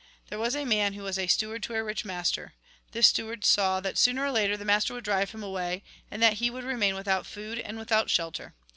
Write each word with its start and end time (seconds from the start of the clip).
There 0.29 0.39
was 0.39 0.55
a 0.55 0.65
man 0.65 0.93
who 0.93 1.03
was 1.03 1.19
steward 1.31 1.61
to 1.61 1.75
a 1.75 1.83
rich 1.83 2.05
master. 2.05 2.55
This 2.91 3.05
steward 3.05 3.45
saw 3.45 3.79
that, 3.81 3.99
sooner 3.99 4.25
or 4.25 4.31
later, 4.31 4.57
the 4.57 4.65
master 4.65 4.95
would 4.95 5.03
drive 5.03 5.29
him 5.29 5.43
away, 5.43 5.83
and 6.09 6.23
that 6.23 6.37
he 6.41 6.49
would 6.49 6.63
remain 6.63 6.95
without 6.95 7.27
food, 7.27 7.59
and 7.59 7.77
without 7.77 8.09
shelter. 8.09 8.55